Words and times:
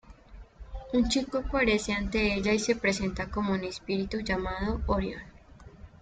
Un 0.93 1.07
chico 1.09 1.37
aparece 1.37 1.93
ante 1.93 2.33
ella 2.33 2.51
y 2.53 2.57
se 2.57 2.75
presenta 2.75 3.29
como 3.29 3.53
un 3.53 3.63
espíritu 3.63 4.21
llamado 4.21 4.81
Orión. 4.87 5.21